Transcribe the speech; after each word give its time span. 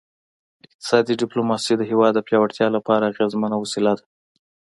اقتصادي 0.65 1.13
ډیپلوماسي 1.21 1.73
د 1.77 1.81
هیواد 1.91 2.13
د 2.15 2.19
پیاوړتیا 2.27 2.67
لپاره 2.77 3.09
اغیزمنه 3.11 3.55
وسیله 3.63 3.91
ده 3.99 4.05